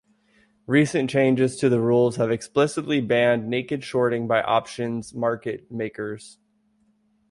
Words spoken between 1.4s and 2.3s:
to the rules